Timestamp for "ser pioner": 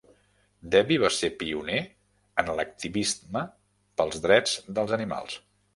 1.17-1.83